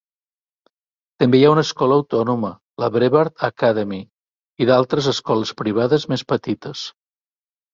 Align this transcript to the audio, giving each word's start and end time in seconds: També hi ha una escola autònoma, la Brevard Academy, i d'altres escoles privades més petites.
També 1.23 1.41
hi 1.41 1.45
ha 1.49 1.51
una 1.55 1.63
escola 1.67 1.97
autònoma, 2.01 2.51
la 2.85 2.89
Brevard 2.95 3.45
Academy, 3.49 4.01
i 4.65 4.69
d'altres 4.71 5.11
escoles 5.13 5.53
privades 5.61 6.09
més 6.15 6.25
petites. 6.35 6.87